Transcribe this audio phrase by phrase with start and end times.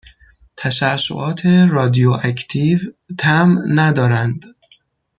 [0.57, 2.79] تششعات رادیواکتیو
[3.17, 4.55] طعم ندارند